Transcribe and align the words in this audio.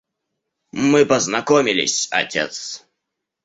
Мы 0.71 1.05
познакомились, 1.05 2.07
отец! 2.11 2.83